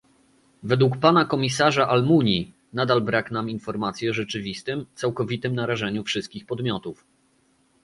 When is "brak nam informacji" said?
3.01-4.09